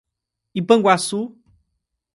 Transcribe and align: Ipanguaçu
Ipanguaçu 0.59 1.21